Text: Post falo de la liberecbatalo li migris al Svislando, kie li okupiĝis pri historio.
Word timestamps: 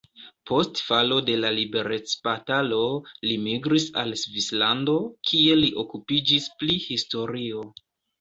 Post 0.49 0.79
falo 0.83 1.17
de 1.25 1.33
la 1.41 1.49
liberecbatalo 1.57 2.79
li 3.31 3.35
migris 3.47 3.85
al 4.05 4.15
Svislando, 4.21 4.95
kie 5.33 5.59
li 5.61 5.69
okupiĝis 5.83 6.49
pri 6.63 6.79
historio. 6.87 7.63